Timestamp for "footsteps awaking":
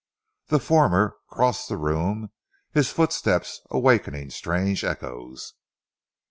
2.89-4.31